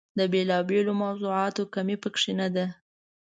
[0.17, 2.65] د بېلا بېلو موضوعاتو کمۍ په کې نه ده.